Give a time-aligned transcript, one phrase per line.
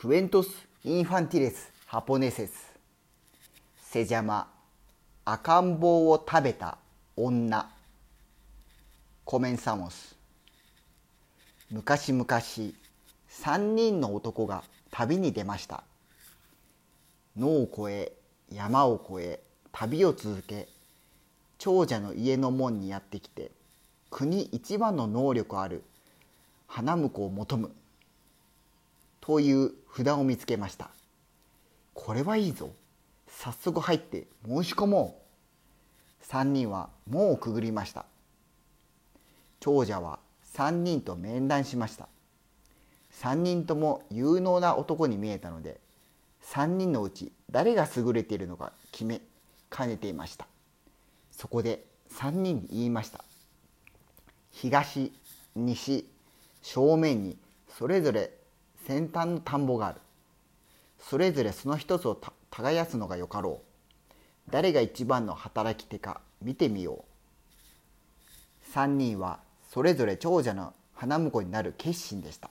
[0.00, 0.48] クエントス・
[0.82, 2.72] インファンティレス・ハポネセス
[3.82, 4.48] セジャマ
[5.26, 6.78] 赤ん坊を食べた
[7.18, 7.68] 女
[9.26, 10.16] コメンサモス
[11.70, 12.26] 昔々
[13.28, 15.84] 三人の男が旅に出ました
[17.36, 18.12] 野を越え
[18.50, 19.40] 山を越え
[19.70, 20.66] 旅を続け
[21.58, 23.50] 長者の家の門にやってきて
[24.08, 25.82] 国一番の能力ある
[26.68, 27.70] 花婿を求む
[29.30, 30.90] という札を見つけました。
[31.94, 32.72] これはいいぞ。
[33.28, 35.22] 早速入って申し込も
[36.20, 36.24] う。
[36.26, 38.06] 3人は門をくぐりました。
[39.60, 40.18] 長者は
[40.54, 42.08] 3人と面談しました。
[43.20, 45.78] 3人とも有能な男に見えたので
[46.46, 49.20] 3人のうち誰が優れているのか決め
[49.68, 50.48] かねていました。
[51.30, 53.24] そこで3人に言いました。
[54.50, 55.12] 東
[55.54, 56.04] 西
[56.62, 57.36] 正面に
[57.78, 58.39] それぞれ
[58.90, 60.00] 先端の田んぼがある。
[60.98, 64.50] それぞれその一つを耕すのがよかろう。
[64.50, 67.04] 誰が一番の働き手か見てみよ
[68.64, 68.74] う。
[68.74, 69.38] 3人は
[69.68, 72.50] それぞれ長者の花婿になる決心でした。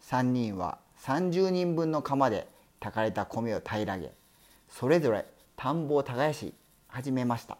[0.00, 2.48] 3人は30人分の釜で
[2.80, 4.12] 炊かれた米を平らげ
[4.70, 6.54] それぞれ田んぼを耕し
[6.88, 7.58] 始めました。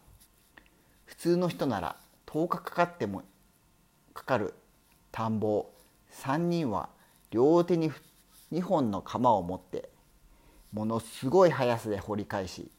[1.05, 3.21] 普通の人なら10日かかっても
[4.15, 4.55] かかる
[5.11, 5.73] 田んぼを
[6.15, 6.96] 3人は
[7.31, 7.91] 両手に
[8.51, 9.89] 2本の鎌を持って
[10.71, 12.69] ものすごい速さで掘り返し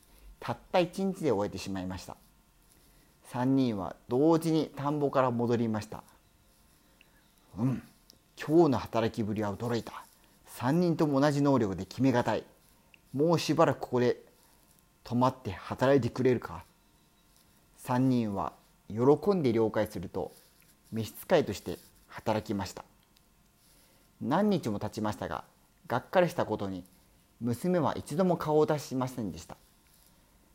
[0.40, 2.16] たった1日で終えてしまいました。
[3.32, 6.02] 3人は同時に田んぼから戻りました。
[7.58, 7.82] うん
[8.40, 10.04] 今日の働きぶりは驚いた。
[10.58, 12.44] 3人とも同じ能力で決めがたい。
[13.12, 14.16] もうしばらくここで
[15.02, 16.64] 泊まって働いてくれるか。
[17.84, 18.52] 3人は
[18.88, 20.32] 喜んで了解すると
[20.92, 22.84] 召使いとして働きました。
[24.20, 25.44] 何日も経ちましたが
[25.86, 26.84] がっかりしたことに
[27.40, 29.56] 娘は一度も顔を出しませんでした。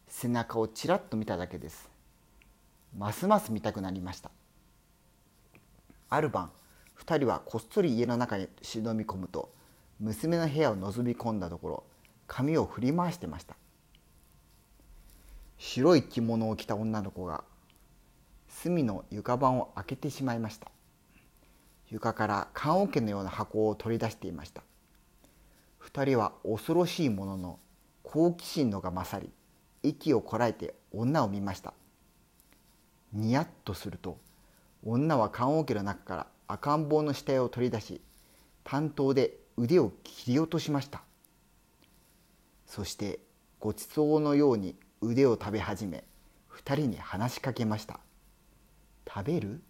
[0.08, 1.90] 背中をちらっと見ただけです。
[2.98, 4.32] ますます見たくなりました。
[6.10, 6.52] ある晩
[7.00, 9.50] 2人はこっそり家の中に忍び込むと
[10.00, 11.84] 娘の部屋を覗み込んだところ
[12.28, 13.56] 髪を振り回してました。
[15.58, 17.44] 白い着物を着た女の子が
[18.50, 20.68] 隅の床板を開けてしまいました。
[21.94, 24.64] 床から棺桶のような箱を取り出していました。
[25.80, 27.60] 2人は恐ろしいものの
[28.02, 29.30] 好奇心のが勝り
[29.84, 31.74] 息をこらえて女を見ました。
[33.14, 34.18] ニヤッとすると
[34.84, 38.02] 女は棺桶の中から赤ん坊の死体を取り出し
[38.64, 41.04] 担当で腕を切り落としました。
[42.66, 43.20] そして
[43.60, 46.04] ごちそうのように腕を食べ始め
[46.56, 48.00] 2人に話しかけました。
[49.08, 49.62] 食べる？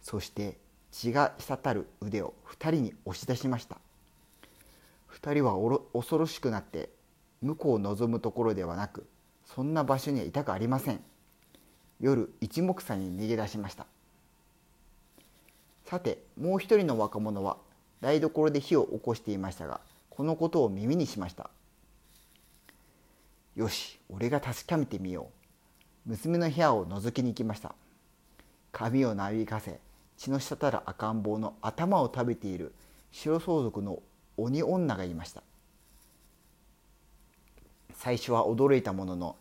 [0.00, 0.56] そして
[0.90, 3.78] 血が滴る腕を2人に押し出しました。
[5.12, 5.54] 2人は
[5.92, 6.90] 恐ろしくなって
[7.42, 9.06] 向こうを望むところではなく
[9.44, 11.00] そんな場所にはいたくありません。
[12.00, 13.86] 夜一目散に逃げ出しました。
[15.84, 17.56] さてもう一人の若者は
[18.00, 19.80] 台所で火を起こしていましたが
[20.10, 21.50] このことを耳にしました。
[23.54, 25.30] よし俺が確かめてみよ
[26.06, 26.10] う。
[26.10, 27.74] 娘の部屋を覗きに行きました。
[28.72, 29.80] 髪をなびかせ
[30.16, 32.72] 血の滴る赤ん坊の頭を食べている
[33.12, 34.02] 白装束の
[34.36, 35.42] 鬼女がいました。
[37.94, 39.36] 最初は驚いたものの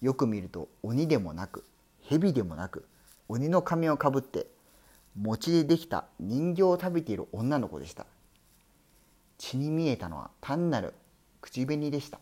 [0.00, 1.64] よく見ると鬼でもなく
[2.02, 2.84] 蛇でもなく
[3.28, 4.46] 鬼の髪をかぶって
[5.20, 8.06] 餅でできた人形を食べている女の子でした。
[9.38, 10.94] 血に見えたのは単なる
[11.40, 12.18] 口紅でした。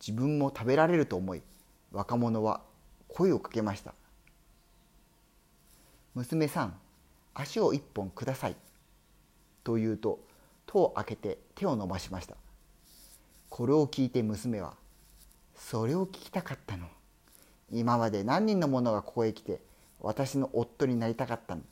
[0.00, 1.42] 自分も食べられると思い
[1.92, 2.62] 若者は
[3.08, 3.94] 声をかけました
[6.14, 6.74] 娘さん
[7.34, 8.56] 足を一本ください。
[9.62, 10.20] と言うと
[10.66, 12.36] 戸を開けて手を伸ばしました。
[13.48, 14.74] これを聞いて娘は
[15.54, 16.86] それを聞きたかったの。
[17.72, 19.60] 今まで何人の者がここへ来て
[20.00, 21.62] 私の夫になりたかったの。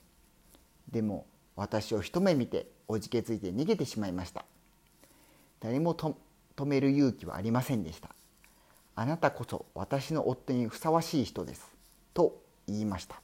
[0.91, 1.27] でも
[1.57, 4.45] 私を一目見ておじけついて逃げてしまいました。
[5.61, 6.15] 誰も止
[6.65, 8.11] める勇気はありませんでした。
[8.95, 11.67] あなたこそ私の夫にふさわしい人です。
[12.15, 13.21] と言いました。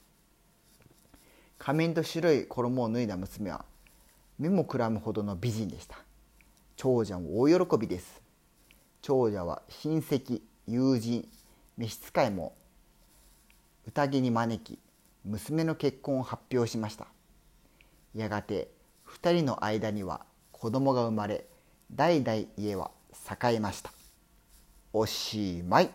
[1.65, 3.65] 仮面と白い衣を脱いだ娘は
[4.37, 5.97] 目もくらむほどの美人でした。
[6.75, 8.21] 長者も大喜びです。
[9.01, 11.27] 長者は親戚友人
[11.75, 12.53] 召使いも
[13.87, 14.77] 宴に招き
[15.23, 17.07] 娘の結婚を発表しました。
[18.13, 18.69] やがて
[19.07, 21.47] 2人の間には子供が生まれ
[21.91, 22.91] 代々家は
[23.43, 23.91] 栄えました。
[24.93, 25.89] おしまい。